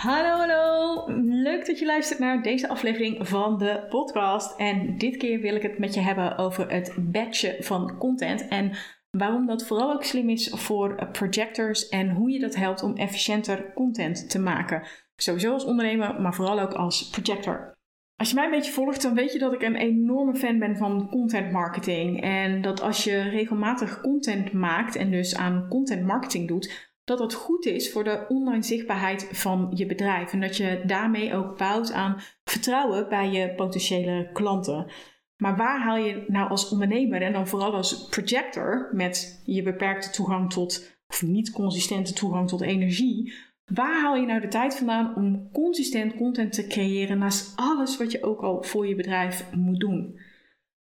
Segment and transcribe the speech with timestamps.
[0.00, 1.04] Hallo, hallo.
[1.42, 4.58] Leuk dat je luistert naar deze aflevering van de podcast.
[4.58, 8.48] En dit keer wil ik het met je hebben over het batchen van content.
[8.48, 8.72] En
[9.10, 13.72] waarom dat vooral ook slim is voor projectors en hoe je dat helpt om efficiënter
[13.74, 14.82] content te maken.
[15.16, 17.78] Sowieso als ondernemer, maar vooral ook als projector.
[18.16, 20.76] Als je mij een beetje volgt, dan weet je dat ik een enorme fan ben
[20.76, 22.22] van content marketing.
[22.22, 27.34] En dat als je regelmatig content maakt en dus aan content marketing doet, dat dat
[27.34, 30.32] goed is voor de online zichtbaarheid van je bedrijf.
[30.32, 34.90] En dat je daarmee ook bouwt aan vertrouwen bij je potentiële klanten.
[35.36, 40.10] Maar waar haal je nou als ondernemer en dan vooral als projector met je beperkte
[40.10, 45.16] toegang tot, of niet consistente toegang tot energie, waar haal je nou de tijd vandaan
[45.16, 49.80] om consistent content te creëren naast alles wat je ook al voor je bedrijf moet
[49.80, 50.20] doen?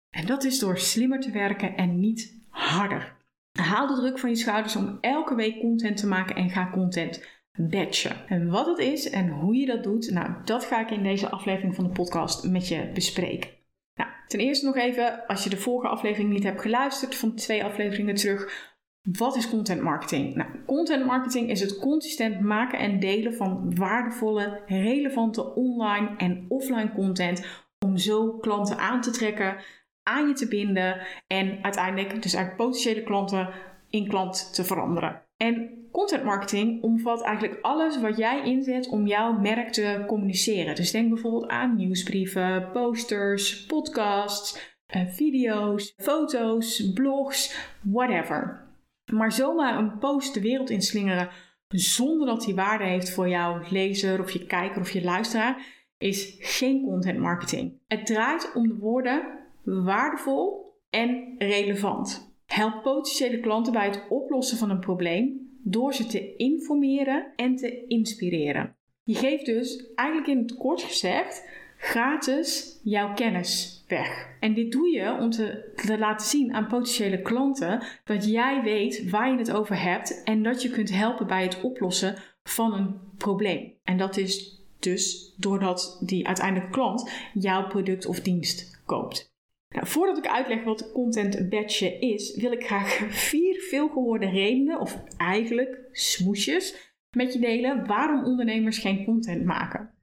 [0.09, 3.15] En dat is door slimmer te werken en niet harder.
[3.61, 7.23] Haal de druk van je schouders om elke week content te maken en ga content
[7.57, 8.27] batchen.
[8.27, 11.29] En wat het is en hoe je dat doet, nou, dat ga ik in deze
[11.29, 13.49] aflevering van de podcast met je bespreken.
[13.95, 17.63] Nou, ten eerste nog even, als je de vorige aflevering niet hebt geluisterd, van twee
[17.63, 20.35] afleveringen terug, wat is content marketing?
[20.35, 26.91] Nou, content marketing is het consistent maken en delen van waardevolle, relevante online en offline
[26.93, 27.45] content
[27.85, 29.57] om zo klanten aan te trekken,
[30.05, 33.49] aan je te binden en uiteindelijk dus uit potentiële klanten
[33.89, 35.21] in klant te veranderen.
[35.37, 40.75] En content marketing omvat eigenlijk alles wat jij inzet om jouw merk te communiceren.
[40.75, 48.63] Dus denk bijvoorbeeld aan nieuwsbrieven, posters, podcasts, eh, video's, foto's, blogs, whatever.
[49.11, 51.29] Maar zomaar een post de wereld inslingeren
[51.67, 55.65] zonder dat die waarde heeft voor jouw lezer of je kijker of je luisteraar
[55.97, 57.79] is geen content marketing.
[57.87, 62.35] Het draait om de woorden waardevol en relevant.
[62.45, 67.85] Help potentiële klanten bij het oplossen van een probleem door ze te informeren en te
[67.87, 68.75] inspireren.
[69.03, 74.27] Je geeft dus eigenlijk in het kort gezegd gratis jouw kennis weg.
[74.39, 79.09] En dit doe je om te, te, laten zien aan potentiële klanten dat jij weet
[79.09, 82.99] waar je het over hebt en dat je kunt helpen bij het oplossen van een
[83.17, 83.73] probleem.
[83.83, 89.34] En dat is dus doordat die uiteindelijk klant jouw product of dienst koopt.
[89.75, 92.97] Nou, voordat ik uitleg wat content badge is, wil ik graag
[93.29, 99.93] vier veelgehoorde redenen, of eigenlijk smoesjes, met je delen waarom ondernemers geen content maken.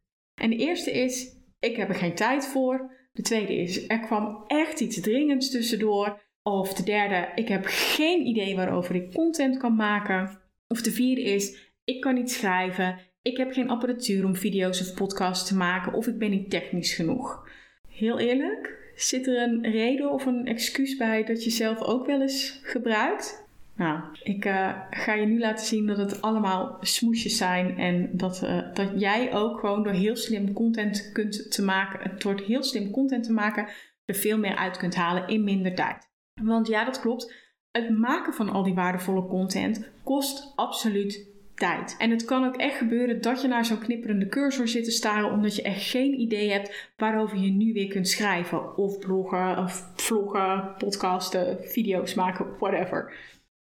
[0.41, 2.91] En de eerste is, ik heb er geen tijd voor.
[3.13, 6.21] De tweede is, er kwam echt iets dringends tussendoor.
[6.43, 10.41] Of de derde, ik heb geen idee waarover ik content kan maken.
[10.69, 12.99] Of de vierde is, ik kan niet schrijven.
[13.23, 15.93] Ik heb geen apparatuur om video's of podcasts te maken.
[15.93, 17.49] Of ik ben niet technisch genoeg.
[17.89, 22.21] Heel eerlijk, Zit er een reden of een excuus bij dat je zelf ook wel
[22.21, 23.45] eens gebruikt?
[23.77, 28.43] Nou, ik uh, ga je nu laten zien dat het allemaal smoesjes zijn en dat,
[28.45, 32.91] uh, dat jij ook gewoon door heel slim content kunt te maken, door heel slim
[32.91, 33.69] content te maken,
[34.05, 36.09] er veel meer uit kunt halen in minder tijd.
[36.43, 37.35] Want ja, dat klopt.
[37.71, 41.32] Het maken van al die waardevolle content kost absoluut
[41.63, 41.95] tijd.
[41.99, 45.31] En het kan ook echt gebeuren dat je naar zo'n knipperende cursor zit te staren
[45.31, 48.77] omdat je echt geen idee hebt waarover je nu weer kunt schrijven.
[48.77, 53.15] Of bloggen, of vloggen, podcasten, video's maken, whatever.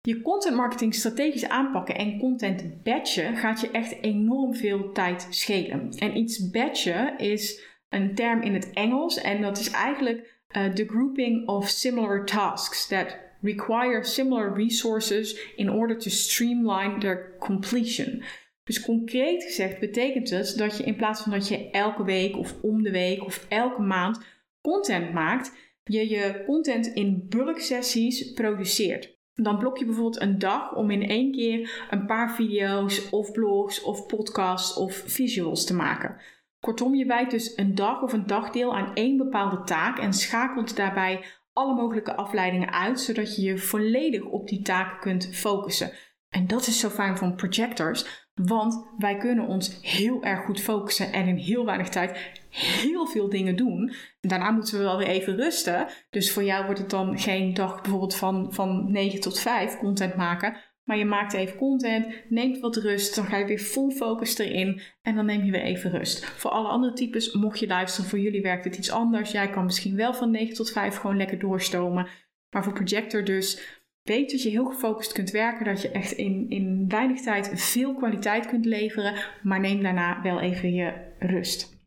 [0.01, 5.89] Je content marketing strategisch aanpakken en content batchen gaat je echt enorm veel tijd schelen.
[5.97, 10.85] En iets batchen is een term in het Engels en dat is eigenlijk uh, the
[10.85, 18.23] grouping of similar tasks that require similar resources in order to streamline their completion.
[18.63, 22.55] Dus concreet gezegd betekent het dat je in plaats van dat je elke week of
[22.61, 24.19] om de week of elke maand
[24.61, 25.51] content maakt,
[25.83, 29.17] je je content in bulk sessies produceert.
[29.33, 33.81] Dan blok je bijvoorbeeld een dag om in één keer een paar video's of blogs
[33.81, 36.17] of podcasts of visuals te maken.
[36.59, 40.75] Kortom, je wijdt dus een dag of een dagdeel aan één bepaalde taak en schakelt
[40.75, 45.91] daarbij alle mogelijke afleidingen uit, zodat je je volledig op die taak kunt focussen.
[46.29, 51.13] En dat is zo fijn van projectors, want wij kunnen ons heel erg goed focussen
[51.13, 53.93] en in heel weinig tijd heel veel dingen doen.
[54.21, 55.87] Daarna moeten we wel weer even rusten.
[56.09, 60.15] Dus voor jou wordt het dan geen dag bijvoorbeeld van, van 9 tot 5 content
[60.15, 60.57] maken,
[60.89, 64.81] maar je maakt even content, neemt wat rust, dan ga je weer full focus erin
[65.01, 66.25] en dan neem je weer even rust.
[66.25, 69.31] Voor alle andere types, mocht je luisteren, voor jullie werkt het iets anders.
[69.31, 72.07] Jij kan misschien wel van 9 tot 5 gewoon lekker doorstomen.
[72.49, 76.45] Maar voor projector dus, weet dat je heel gefocust kunt werken, dat je echt in,
[76.49, 79.13] in weinig tijd veel kwaliteit kunt leveren,
[79.43, 81.77] maar neem daarna wel even je rust.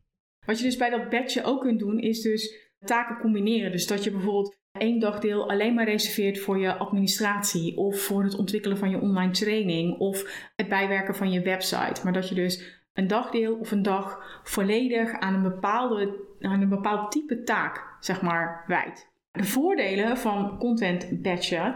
[0.45, 3.71] Wat je dus bij dat badge ook kunt doen, is dus taken combineren.
[3.71, 8.35] Dus dat je bijvoorbeeld één dagdeel alleen maar reserveert voor je administratie of voor het
[8.35, 12.01] ontwikkelen van je online training of het bijwerken van je website.
[12.03, 16.69] Maar dat je dus een dagdeel of een dag volledig aan een, bepaalde, aan een
[16.69, 19.11] bepaald type taak, zeg maar, wijdt.
[19.31, 21.75] De voordelen van content batchen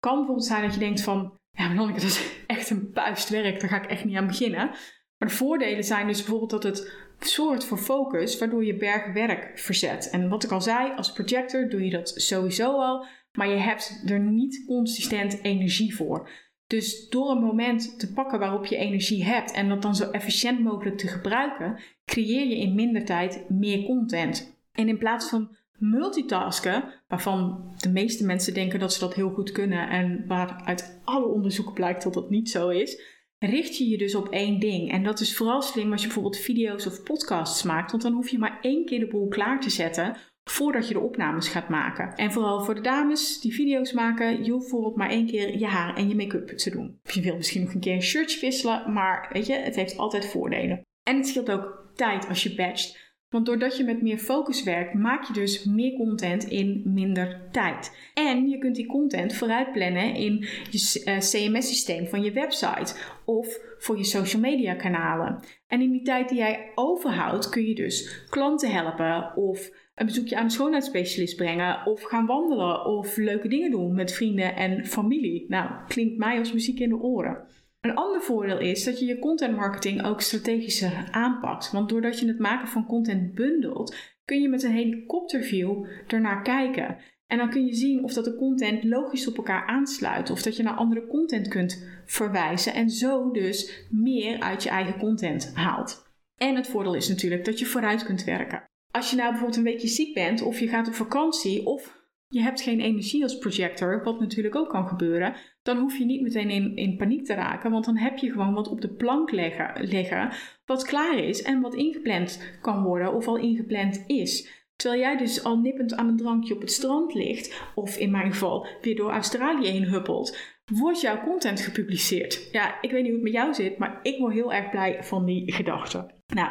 [0.00, 3.60] kan bijvoorbeeld zijn dat je denkt van, ja, maar dat is echt een puist werk,
[3.60, 4.70] daar ga ik echt niet aan beginnen.
[5.18, 10.10] Maar de voordelen zijn dus bijvoorbeeld dat het zorgt voor focus, waardoor je bergwerk verzet.
[10.10, 14.02] En wat ik al zei, als projector doe je dat sowieso al, maar je hebt
[14.06, 16.30] er niet consistent energie voor.
[16.66, 20.60] Dus door een moment te pakken waarop je energie hebt en dat dan zo efficiënt
[20.60, 24.56] mogelijk te gebruiken, creëer je in minder tijd meer content.
[24.72, 29.52] En in plaats van multitasken, waarvan de meeste mensen denken dat ze dat heel goed
[29.52, 33.98] kunnen en waar uit alle onderzoeken blijkt dat dat niet zo is, richt je je
[33.98, 34.92] dus op één ding.
[34.92, 38.28] En dat is vooral slim als je bijvoorbeeld video's of podcasts maakt, want dan hoef
[38.28, 40.16] je maar één keer de boel klaar te zetten
[40.50, 42.14] voordat je de opnames gaat maken.
[42.14, 45.66] En vooral voor de dames die video's maken, je hoeft bijvoorbeeld maar één keer je
[45.66, 47.00] haar en je make-up te doen.
[47.12, 50.26] Je wil misschien nog een keer een shirtje wisselen, maar weet je, het heeft altijd
[50.26, 50.80] voordelen.
[51.02, 53.07] En het scheelt ook tijd als je batcht.
[53.30, 58.10] Want doordat je met meer focus werkt, maak je dus meer content in minder tijd.
[58.14, 62.94] En je kunt die content vooruit plannen in je eh, CMS-systeem van je website
[63.24, 65.40] of voor je social media kanalen.
[65.66, 70.36] En in die tijd die jij overhoudt, kun je dus klanten helpen of een bezoekje
[70.36, 75.44] aan een schoonheidsspecialist brengen of gaan wandelen of leuke dingen doen met vrienden en familie.
[75.48, 77.46] Nou, klinkt mij als muziek in de oren.
[77.88, 81.70] Een ander voordeel is dat je je content marketing ook strategischer aanpakt.
[81.72, 86.96] Want doordat je het maken van content bundelt, kun je met een helikopterview ernaar kijken.
[87.26, 90.30] En dan kun je zien of dat de content logisch op elkaar aansluit.
[90.30, 92.74] Of dat je naar andere content kunt verwijzen.
[92.74, 96.06] En zo dus meer uit je eigen content haalt.
[96.36, 98.62] En het voordeel is natuurlijk dat je vooruit kunt werken.
[98.90, 101.97] Als je nou bijvoorbeeld een weekje ziek bent, of je gaat op vakantie, of
[102.28, 106.22] je hebt geen energie als projector, wat natuurlijk ook kan gebeuren, dan hoef je niet
[106.22, 109.86] meteen in, paniek te raken, want dan heb je gewoon wat op de plank leggen,
[109.88, 110.32] liggen,
[110.64, 114.56] wat klaar is en wat ingepland kan worden of al ingepland is.
[114.76, 118.32] Terwijl jij dus al nippend aan een drankje op het strand ligt, of in mijn
[118.32, 120.38] geval weer door Australië heen huppelt,
[120.72, 122.48] wordt jouw content gepubliceerd.
[122.52, 125.04] Ja, ik weet niet hoe het met jou zit, maar ik word heel erg blij
[125.04, 126.10] van die gedachte.
[126.26, 126.50] Nou,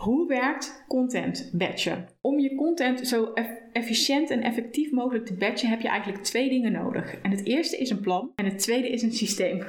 [0.00, 2.08] hoe werkt content batchen?
[2.20, 3.32] Om je content zo
[3.72, 7.20] efficiënt en effectief mogelijk te batchen heb je eigenlijk twee dingen nodig.
[7.20, 9.62] En het eerste is een plan en het tweede is een systeem.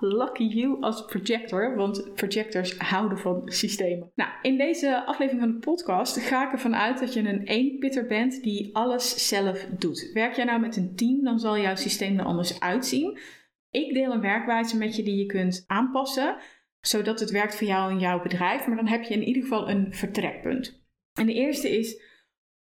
[0.00, 4.10] Lucky you als projector, want projectors houden van systemen.
[4.14, 8.06] Nou, in deze aflevering van de podcast ga ik ervan uit dat je een eenpitter
[8.06, 10.10] bent die alles zelf doet.
[10.12, 13.18] Werk jij nou met een team, dan zal jouw systeem er anders uitzien.
[13.70, 16.36] Ik deel een werkwijze met je die je kunt aanpassen
[16.86, 18.66] zodat het werkt voor jou en jouw bedrijf.
[18.66, 20.84] Maar dan heb je in ieder geval een vertrekpunt.
[21.18, 22.02] En de eerste is,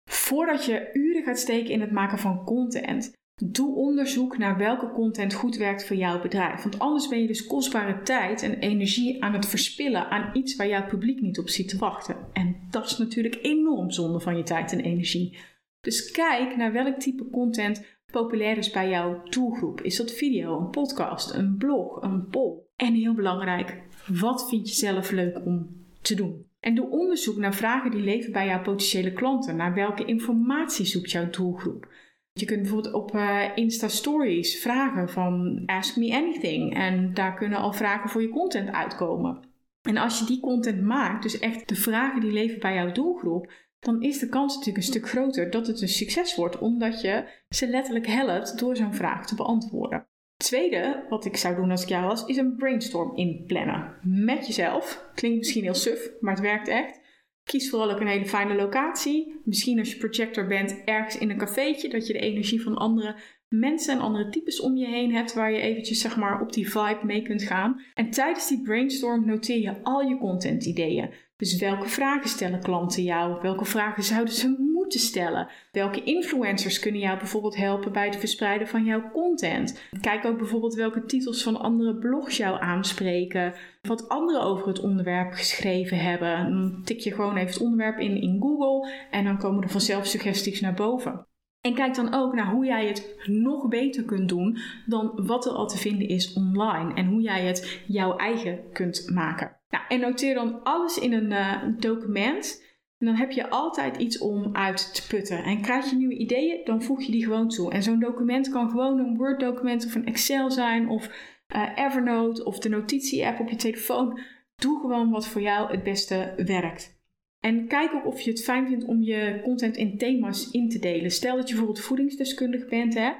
[0.04, 3.12] voordat je uren gaat steken in het maken van content,
[3.42, 6.62] doe onderzoek naar welke content goed werkt voor jouw bedrijf.
[6.62, 10.68] Want anders ben je dus kostbare tijd en energie aan het verspillen aan iets waar
[10.68, 12.16] jouw publiek niet op zit te wachten.
[12.32, 15.38] En dat is natuurlijk enorm zonde van je tijd en energie.
[15.80, 19.80] Dus kijk naar welk type content populair is bij jouw doelgroep.
[19.80, 22.62] Is dat video, een podcast, een blog, een poll?
[22.76, 26.46] En heel belangrijk, wat vind je zelf leuk om te doen?
[26.60, 29.56] En doe onderzoek naar vragen die leven bij jouw potentiële klanten.
[29.56, 31.88] Naar welke informatie zoekt jouw doelgroep?
[32.32, 36.74] Je kunt bijvoorbeeld op uh, Insta Stories vragen van Ask Me Anything.
[36.74, 39.42] En daar kunnen al vragen voor je content uitkomen.
[39.82, 43.52] En als je die content maakt, dus echt de vragen die leven bij jouw doelgroep,
[43.78, 47.42] dan is de kans natuurlijk een stuk groter dat het een succes wordt, omdat je
[47.48, 50.06] ze letterlijk helpt door zo'n vraag te beantwoorden.
[50.36, 53.96] Tweede, wat ik zou doen als ik jou was, is een brainstorm inplannen.
[54.02, 55.10] Met jezelf.
[55.14, 57.00] Klinkt misschien heel suf, maar het werkt echt.
[57.44, 59.40] Kies vooral ook een hele fijne locatie.
[59.44, 63.16] Misschien als je projector bent, ergens in een cafeetje, dat je de energie van andere
[63.48, 66.70] mensen en andere types om je heen hebt, waar je eventjes zeg maar op die
[66.70, 67.80] vibe mee kunt gaan.
[67.94, 71.10] En tijdens die brainstorm noteer je al je content ideeën.
[71.36, 73.40] Dus welke vragen stellen klanten jou?
[73.42, 75.48] Welke vragen zouden ze moeten stellen?
[75.72, 79.80] Welke influencers kunnen jou bijvoorbeeld helpen bij het verspreiden van jouw content?
[80.00, 83.54] Kijk ook bijvoorbeeld welke titels van andere blogs jou aanspreken.
[83.82, 86.50] Wat anderen over het onderwerp geschreven hebben.
[86.50, 90.06] Dan tik je gewoon even het onderwerp in in Google en dan komen er vanzelf
[90.06, 91.26] suggesties naar boven.
[91.60, 95.52] En kijk dan ook naar hoe jij het nog beter kunt doen dan wat er
[95.52, 96.94] al te vinden is online.
[96.94, 99.56] En hoe jij het jouw eigen kunt maken.
[99.68, 102.62] Nou, en noteer dan alles in een uh, document.
[102.98, 105.44] En dan heb je altijd iets om uit te putten.
[105.44, 107.72] En krijg je nieuwe ideeën, dan voeg je die gewoon toe.
[107.72, 111.10] En zo'n document kan gewoon een Word-document of een Excel zijn, of
[111.56, 114.20] uh, Evernote of de notitie-app op je telefoon.
[114.56, 117.02] Doe gewoon wat voor jou het beste werkt.
[117.40, 120.78] En kijk ook of je het fijn vindt om je content in thema's in te
[120.78, 121.10] delen.
[121.10, 123.12] Stel dat je bijvoorbeeld voedingsdeskundige bent, hè,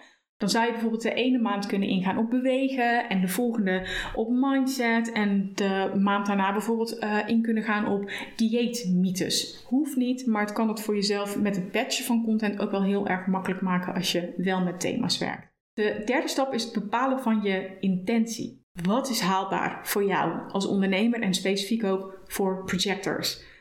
[0.44, 4.28] dan zou je bijvoorbeeld de ene maand kunnen ingaan op bewegen en de volgende op
[4.30, 9.64] mindset en de maand daarna bijvoorbeeld uh, in kunnen gaan op dieetmythes.
[9.66, 12.82] Hoeft niet, maar het kan het voor jezelf met het batchen van content ook wel
[12.82, 15.52] heel erg makkelijk maken als je wel met thema's werkt.
[15.72, 18.62] De derde stap is het bepalen van je intentie.
[18.82, 23.53] Wat is haalbaar voor jou als ondernemer en specifiek ook voor projectors?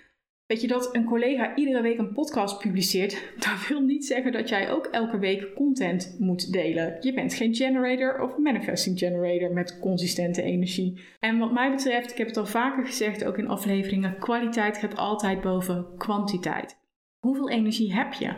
[0.45, 4.49] Weet je dat een collega iedere week een podcast publiceert, dat wil niet zeggen dat
[4.49, 6.97] jij ook elke week content moet delen.
[6.99, 11.01] Je bent geen generator of manifesting generator met consistente energie.
[11.19, 14.97] En wat mij betreft, ik heb het al vaker gezegd, ook in afleveringen, kwaliteit gaat
[14.97, 16.77] altijd boven kwantiteit.
[17.19, 18.33] Hoeveel energie heb je?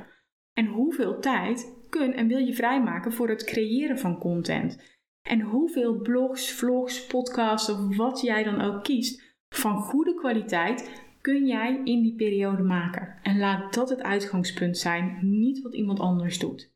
[0.53, 4.97] En hoeveel tijd kun en wil je vrijmaken voor het creëren van content?
[5.21, 11.46] En hoeveel blogs, vlogs, podcasts of wat jij dan ook kiest van goede kwaliteit kun
[11.46, 13.20] jij in die periode maken.
[13.24, 16.74] En laat dat het uitgangspunt zijn, niet wat iemand anders doet.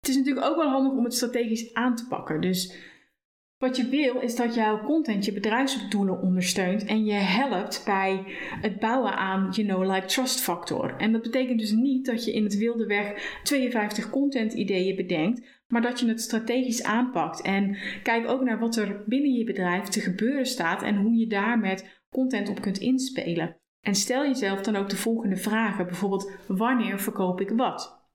[0.00, 2.40] Het is natuurlijk ook wel handig om het strategisch aan te pakken.
[2.40, 2.76] Dus
[3.58, 8.22] wat je wil is dat jouw content je bedrijfsdoelen ondersteunt en je helpt bij
[8.60, 10.96] het bouwen aan je know, like, trust factor.
[10.96, 15.62] En dat betekent dus niet dat je in het wilde weg 52 content ideeën bedenkt,
[15.66, 17.42] maar dat je het strategisch aanpakt.
[17.42, 21.26] En kijk ook naar wat er binnen je bedrijf te gebeuren staat en hoe je
[21.26, 23.59] daar met content op kunt inspelen.
[23.80, 28.08] En stel jezelf dan ook de volgende vragen, bijvoorbeeld wanneer verkoop ik wat?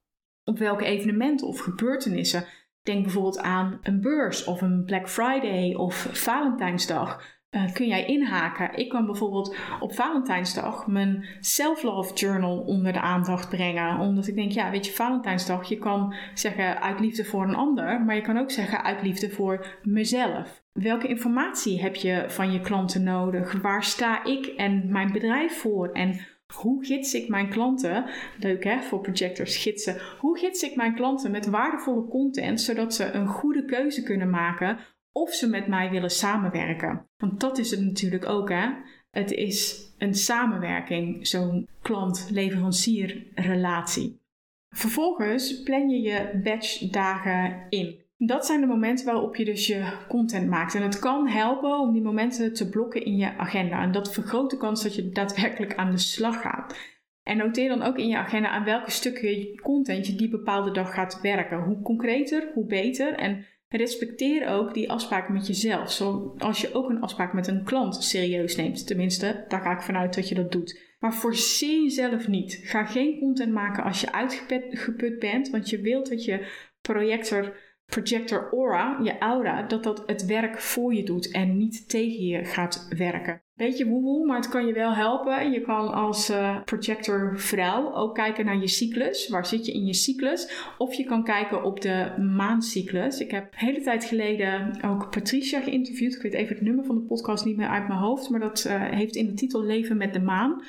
[0.44, 2.46] Op welke evenementen of gebeurtenissen?
[2.84, 7.24] Denk bijvoorbeeld aan een beurs of een Black Friday of Valentijnsdag.
[7.56, 8.78] Uh, kun jij inhaken?
[8.78, 14.00] Ik kan bijvoorbeeld op Valentijnsdag mijn self-love journal onder de aandacht brengen.
[14.00, 18.02] Omdat ik denk, ja, weet je, Valentijnsdag, je kan zeggen uit liefde voor een ander,
[18.02, 20.64] maar je kan ook zeggen uit liefde voor mezelf.
[20.72, 23.62] Welke informatie heb je van je klanten nodig?
[23.62, 25.92] Waar sta ik en mijn bedrijf voor?
[25.92, 26.20] En
[26.54, 28.06] hoe gids ik mijn klanten,
[28.40, 33.12] leuk hè, voor projectors gidsen, hoe gids ik mijn klanten met waardevolle content zodat ze
[33.12, 34.80] een goede keuze kunnen maken
[35.16, 37.08] of ze met mij willen samenwerken?
[37.18, 38.70] Want dat is het natuurlijk ook hè.
[39.12, 44.22] Het is een samenwerking, zo'n klant-leverancier relatie.
[44.70, 48.04] Vervolgens plan je je batch dagen in.
[48.18, 50.76] Dat zijn de momenten waarop je dus je content maakt.
[50.76, 53.82] En het kan helpen om die momenten te blokken in je agenda.
[53.82, 56.78] En dat vergroot de kans dat je daadwerkelijk aan de slag gaat.
[57.24, 60.94] En noteer dan ook in je agenda aan welke stukken content je die bepaalde dag
[60.94, 61.64] gaat werken.
[61.64, 63.14] Hoe concreter, hoe beter.
[63.14, 65.92] En respecteer ook die afspraak met jezelf.
[65.92, 68.88] Zoals je ook een afspraak met een klant serieus neemt.
[68.88, 70.80] Tenminste, daar ga ik vanuit dat je dat doet.
[71.00, 72.60] Maar forceer jezelf niet.
[72.64, 75.50] Ga geen content maken als je uitgeput bent.
[75.50, 76.48] Want je wilt dat je
[76.82, 82.26] projector projector aura, je aura, dat dat het werk voor je doet en niet tegen
[82.26, 83.44] je gaat werken.
[83.56, 85.52] Beetje woehoe, maar het kan je wel helpen.
[85.52, 89.30] Je kan als uh, projector vrouw ook kijken naar je cyclus.
[89.30, 90.68] Waar zit je in je cyclus?
[90.78, 93.20] Of je kan kijken op de maancyclus.
[93.20, 96.16] Ik heb een hele tijd geleden ook Patricia geïnterviewd.
[96.16, 98.30] Ik weet even het nummer van de podcast niet meer uit mijn hoofd.
[98.30, 100.64] Maar dat uh, heeft in de titel Leven met de maan.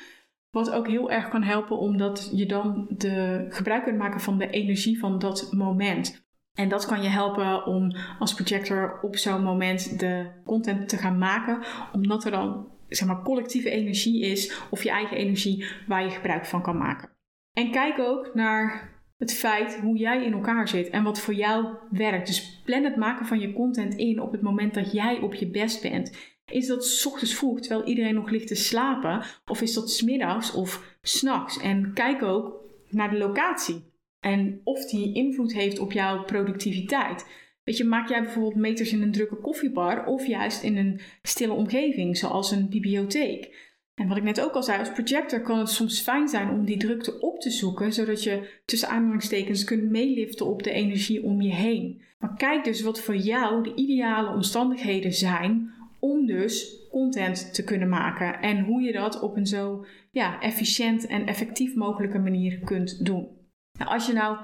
[0.49, 4.49] Wat ook heel erg kan helpen, omdat je dan de gebruik kunt maken van de
[4.49, 6.26] energie van dat moment.
[6.57, 11.17] En dat kan je helpen om als projector op zo'n moment de content te gaan
[11.17, 11.59] maken,
[11.91, 16.45] omdat er dan zeg maar collectieve energie is of je eigen energie waar je gebruik
[16.45, 17.09] van kan maken.
[17.53, 21.75] En kijk ook naar het feit hoe jij in elkaar zit en wat voor jou
[21.91, 22.27] werkt.
[22.27, 25.49] Dus plan het maken van je content in op het moment dat jij op je
[25.49, 26.35] best bent.
[26.45, 29.23] Is dat s ochtends vroeg terwijl iedereen nog ligt te slapen?
[29.45, 31.59] Of is dat smiddags of s'nachts?
[31.59, 32.55] En kijk ook
[32.89, 33.95] naar de locatie.
[34.19, 37.25] En of die invloed heeft op jouw productiviteit.
[37.63, 41.53] Weet je, maak jij bijvoorbeeld meters in een drukke koffiebar of juist in een stille
[41.53, 43.65] omgeving, zoals een bibliotheek.
[43.95, 46.65] En wat ik net ook al zei, als projector kan het soms fijn zijn om
[46.65, 51.41] die drukte op te zoeken, zodat je tussen aanhalingstekens kunt meeliften op de energie om
[51.41, 52.01] je heen.
[52.19, 57.89] Maar kijk dus wat voor jou de ideale omstandigheden zijn om dus content te kunnen
[57.89, 63.05] maken en hoe je dat op een zo ja, efficiënt en effectief mogelijke manier kunt
[63.05, 63.27] doen.
[63.77, 64.37] Nou, als je nou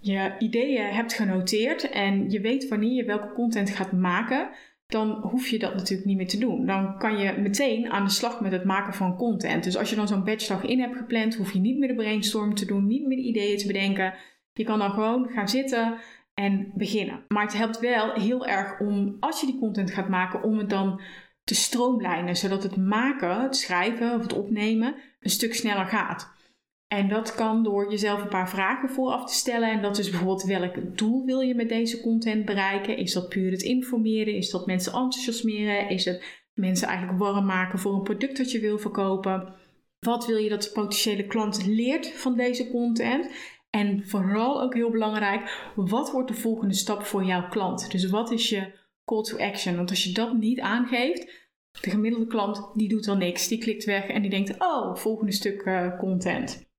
[0.00, 4.50] je ideeën hebt genoteerd en je weet wanneer je welke content gaat maken,
[4.86, 6.66] dan hoef je dat natuurlijk niet meer te doen.
[6.66, 9.64] Dan kan je meteen aan de slag met het maken van content.
[9.64, 12.54] Dus als je dan zo'n batchdag in hebt gepland, hoef je niet meer de brainstorm
[12.54, 14.14] te doen, niet meer de ideeën te bedenken.
[14.52, 15.98] Je kan dan gewoon gaan zitten
[16.34, 17.24] en beginnen.
[17.28, 20.70] Maar het helpt wel heel erg om, als je die content gaat maken, om het
[20.70, 21.00] dan
[21.44, 26.32] te stroomlijnen, zodat het maken, het schrijven of het opnemen een stuk sneller gaat.
[26.94, 29.70] En dat kan door jezelf een paar vragen vooraf te stellen.
[29.70, 32.96] En dat is bijvoorbeeld welk doel wil je met deze content bereiken?
[32.96, 34.34] Is dat puur het informeren?
[34.34, 35.88] Is dat mensen enthousiasmeren?
[35.88, 39.54] Is het mensen eigenlijk warm maken voor een product dat je wil verkopen?
[39.98, 43.30] Wat wil je dat de potentiële klant leert van deze content?
[43.70, 47.90] En vooral ook heel belangrijk, wat wordt de volgende stap voor jouw klant?
[47.90, 48.72] Dus wat is je
[49.04, 49.76] call to action?
[49.76, 51.22] Want als je dat niet aangeeft,
[51.80, 53.48] de gemiddelde klant die doet dan niks.
[53.48, 56.72] Die klikt weg en die denkt, oh, volgende stuk uh, content.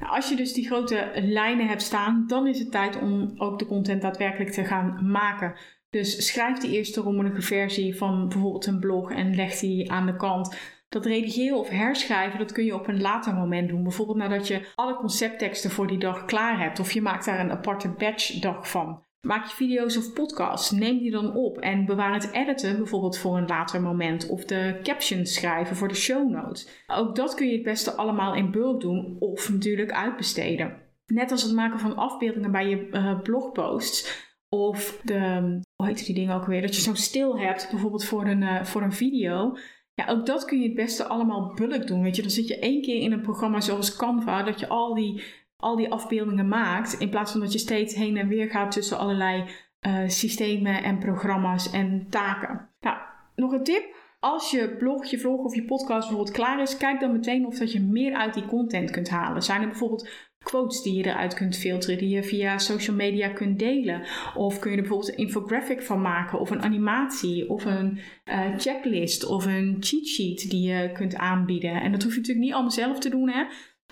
[0.00, 3.58] Nou, als je dus die grote lijnen hebt staan, dan is het tijd om ook
[3.58, 5.54] de content daadwerkelijk te gaan maken.
[5.90, 10.16] Dus schrijf de eerste rommelige versie van bijvoorbeeld een blog en leg die aan de
[10.16, 10.56] kant.
[10.88, 13.82] Dat redigeren of herschrijven, dat kun je op een later moment doen.
[13.82, 16.80] Bijvoorbeeld nadat je alle conceptteksten voor die dag klaar hebt.
[16.80, 19.02] Of je maakt daar een aparte batch dag van.
[19.24, 23.36] Maak je video's of podcasts, neem die dan op en bewaar het editen bijvoorbeeld voor
[23.36, 24.28] een later moment.
[24.28, 26.84] Of de captions schrijven voor de show notes.
[26.86, 30.82] Ook dat kun je het beste allemaal in bulk doen of natuurlijk uitbesteden.
[31.06, 34.22] Net als het maken van afbeeldingen bij je uh, blogposts.
[34.48, 36.62] Of de, hoe heet die dingen ook weer?
[36.62, 39.56] Dat je zo stil hebt, bijvoorbeeld voor een, uh, voor een video.
[39.94, 42.02] Ja, ook dat kun je het beste allemaal bulk doen.
[42.02, 44.94] Weet je, dan zit je één keer in een programma zoals Canva, dat je al
[44.94, 45.22] die
[45.64, 46.92] al die afbeeldingen maakt.
[46.92, 49.44] In plaats van dat je steeds heen en weer gaat tussen allerlei
[49.86, 52.68] uh, systemen en programma's en taken.
[52.80, 52.96] Nou,
[53.34, 53.84] nog een tip.
[54.20, 57.58] Als je blog, je vlog of je podcast bijvoorbeeld klaar is, kijk dan meteen of
[57.58, 59.42] dat je meer uit die content kunt halen.
[59.42, 63.58] Zijn er bijvoorbeeld quotes die je eruit kunt filteren, die je via social media kunt
[63.58, 64.02] delen?
[64.34, 68.58] Of kun je er bijvoorbeeld een infographic van maken, of een animatie, of een uh,
[68.58, 71.80] checklist, of een cheat sheet die je kunt aanbieden?
[71.80, 73.44] En dat hoef je natuurlijk niet allemaal zelf te doen, hè?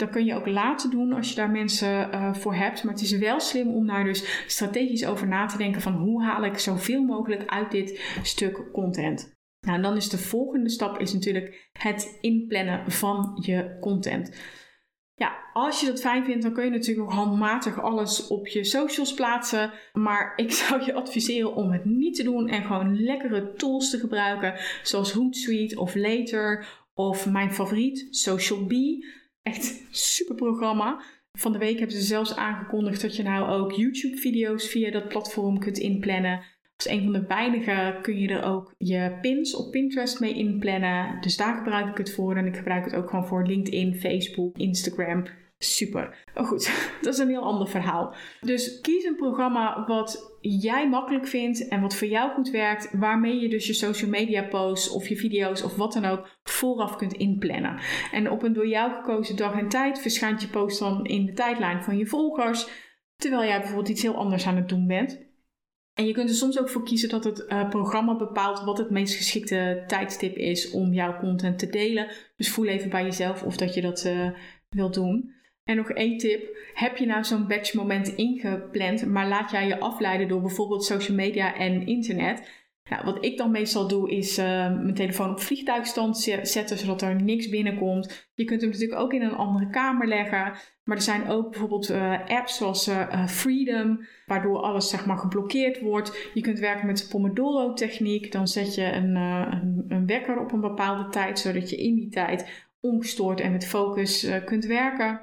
[0.02, 2.84] Dat kun je ook laten doen als je daar mensen uh, voor hebt.
[2.84, 6.22] Maar het is wel slim om daar dus strategisch over na te denken van hoe
[6.24, 9.34] haal ik zoveel mogelijk uit dit stuk content.
[9.60, 14.40] Nou, en dan is de volgende stap is natuurlijk het inplannen van je content.
[15.14, 18.64] Ja, als je dat fijn vindt, dan kun je natuurlijk nog handmatig alles op je
[18.64, 19.70] socials plaatsen.
[19.92, 23.98] Maar ik zou je adviseren om het niet te doen en gewoon lekkere tools te
[23.98, 24.54] gebruiken.
[24.82, 29.20] Zoals Hootsuite of Later of mijn favoriet, Social Bee.
[29.42, 31.02] Echt super programma.
[31.38, 35.58] Van de week hebben ze zelfs aangekondigd dat je nou ook YouTube-video's via dat platform
[35.58, 36.44] kunt inplannen.
[36.76, 41.20] Als een van de weinigen kun je er ook je pins op Pinterest mee inplannen.
[41.20, 42.36] Dus daar gebruik ik het voor.
[42.36, 45.24] En ik gebruik het ook gewoon voor LinkedIn, Facebook, Instagram.
[45.64, 46.24] Super.
[46.34, 46.70] Oh goed,
[47.02, 48.14] dat is een heel ander verhaal.
[48.40, 53.40] Dus kies een programma wat jij makkelijk vindt en wat voor jou goed werkt, waarmee
[53.40, 57.12] je dus je social media posts of je video's of wat dan ook vooraf kunt
[57.12, 57.80] inplannen.
[58.12, 61.32] En op een door jou gekozen dag en tijd verschijnt je post dan in de
[61.32, 62.68] tijdlijn van je volgers,
[63.16, 65.30] terwijl jij bijvoorbeeld iets heel anders aan het doen bent.
[65.94, 68.90] En je kunt er soms ook voor kiezen dat het uh, programma bepaalt wat het
[68.90, 72.08] meest geschikte tijdstip is om jouw content te delen.
[72.36, 74.30] Dus voel even bij jezelf of dat je dat uh,
[74.68, 75.40] wilt doen.
[75.64, 76.56] En nog één tip.
[76.74, 81.16] Heb je nou zo'n batch moment ingepland, maar laat jij je afleiden door bijvoorbeeld social
[81.16, 82.60] media en internet?
[82.92, 87.22] Nou, wat ik dan meestal doe is uh, mijn telefoon op vliegtuigstand zetten, zodat er
[87.22, 88.30] niks binnenkomt.
[88.34, 90.52] Je kunt hem natuurlijk ook in een andere kamer leggen.
[90.84, 95.80] Maar er zijn ook bijvoorbeeld uh, apps zoals uh, Freedom, waardoor alles zeg maar geblokkeerd
[95.80, 96.30] wordt.
[96.34, 98.32] Je kunt werken met de Pomodoro-techniek.
[98.32, 99.14] Dan zet je een,
[99.88, 104.30] een, wekker op een bepaalde tijd, zodat je in die tijd ongestoord en met focus
[104.44, 105.20] kunt werken.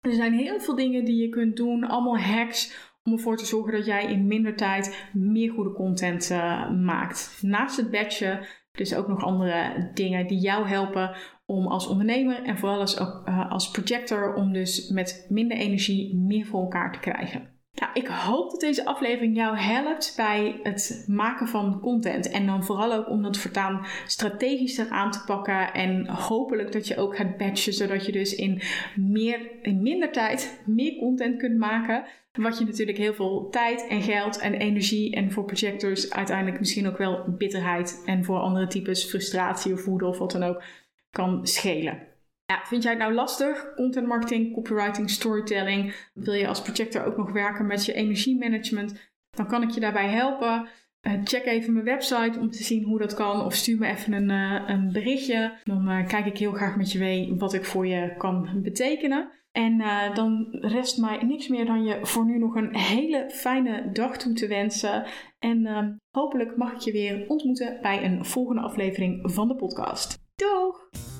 [0.00, 3.72] Er zijn heel veel dingen die je kunt doen, allemaal hacks om ervoor te zorgen
[3.72, 7.38] dat jij in minder tijd meer goede content uh, maakt.
[7.42, 12.58] Naast het batchen, dus ook nog andere dingen die jou helpen om als ondernemer en
[12.58, 17.49] vooral als, uh, als projector om dus met minder energie meer voor elkaar te krijgen.
[17.80, 22.30] Nou, ik hoop dat deze aflevering jou helpt bij het maken van content.
[22.30, 25.72] En dan vooral ook om dat voortaan strategischer aan te pakken.
[25.72, 28.60] En hopelijk dat je ook gaat batchen, zodat je dus in,
[28.94, 32.04] meer, in minder tijd meer content kunt maken.
[32.32, 36.88] Wat je natuurlijk heel veel tijd en geld en energie en voor projectors uiteindelijk misschien
[36.88, 38.02] ook wel bitterheid.
[38.04, 40.62] En voor andere types frustratie of woede of wat dan ook
[41.10, 42.09] kan schelen.
[42.50, 43.74] Ja, vind jij het nou lastig?
[43.74, 45.94] Content marketing, copywriting, storytelling.
[46.14, 49.10] Wil je als projector ook nog werken met je energiemanagement?
[49.30, 50.68] Dan kan ik je daarbij helpen.
[51.02, 53.44] Uh, check even mijn website om te zien hoe dat kan.
[53.44, 55.58] Of stuur me even een, uh, een berichtje.
[55.64, 59.30] Dan uh, kijk ik heel graag met je mee wat ik voor je kan betekenen.
[59.52, 59.78] En
[60.14, 64.32] dan rest mij niks meer dan je voor nu nog een hele fijne dag toe
[64.32, 65.06] te wensen.
[65.38, 70.18] En hopelijk mag ik je weer ontmoeten bij een volgende aflevering van de podcast.
[70.34, 71.19] Doeg!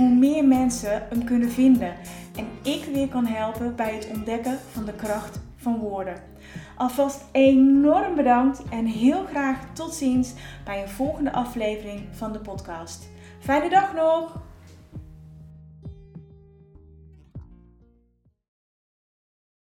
[0.00, 1.94] hoe meer mensen hem kunnen vinden.
[2.36, 6.14] En ik weer kan helpen bij het ontdekken van de kracht van woorden.
[6.76, 10.34] Alvast enorm bedankt en heel graag tot ziens
[10.64, 13.08] bij een volgende aflevering van de podcast.
[13.40, 14.49] Fijne dag nog!